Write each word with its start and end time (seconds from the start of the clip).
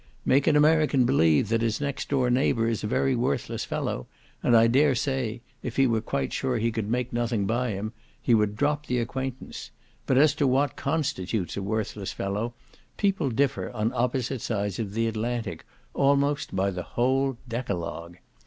Make 0.25 0.47
an 0.47 0.55
American 0.55 1.05
believe 1.05 1.49
that 1.49 1.61
his 1.61 1.79
next 1.79 2.09
door 2.09 2.31
neighbour 2.31 2.67
is 2.67 2.83
a 2.83 2.87
very 2.87 3.15
worthless 3.15 3.65
fellow, 3.65 4.07
and 4.41 4.57
I 4.57 4.65
dare 4.65 4.95
say 4.95 5.41
(if 5.61 5.75
he 5.75 5.85
were 5.85 6.01
quite 6.01 6.33
sure 6.33 6.57
he 6.57 6.71
could 6.71 6.89
make 6.89 7.13
nothing 7.13 7.45
by 7.45 7.69
him) 7.73 7.93
he 8.19 8.33
would 8.33 8.55
drop 8.55 8.87
the 8.87 8.97
acquaintance; 8.97 9.69
but 10.07 10.17
as 10.17 10.33
to 10.41 10.47
what 10.47 10.75
constitutes 10.75 11.55
a 11.55 11.61
worthless 11.61 12.11
fellow, 12.13 12.55
people 12.97 13.29
differ 13.29 13.69
on 13.73 13.89
the 13.89 13.95
opposite 13.95 14.41
sides 14.41 14.79
of 14.79 14.95
the 14.95 15.05
Atlantic, 15.07 15.65
almost 15.93 16.55
by 16.55 16.71
the 16.71 16.81
whole 16.81 17.37
decalogue. 17.47 18.15